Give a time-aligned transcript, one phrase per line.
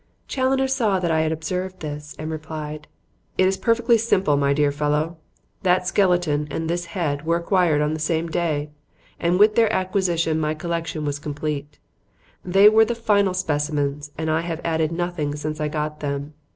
[0.27, 2.87] Challoner saw that I had observed this and replied:
[3.37, 5.17] "It is perfectly simple, my dear fellow.
[5.61, 8.71] That skeleton and this head were acquired on the same day,
[9.19, 11.77] and with their acquirement my collection was complete.
[12.43, 16.33] They were the final specimens and I have added nothing since I got them.